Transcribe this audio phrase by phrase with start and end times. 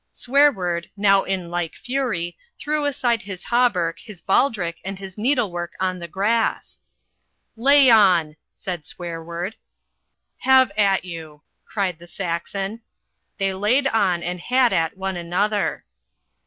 [0.11, 5.99] Swearword, now in like fury, threw aside his hauberk, his baldrick, and his needlework on
[5.99, 6.81] the grass.
[7.55, 9.53] "Lay on!" said Swearword.
[10.39, 12.81] "Have at you!" cried the Saxon.
[13.37, 15.85] They laid on and had at one another.